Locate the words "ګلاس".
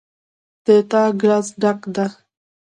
1.21-1.47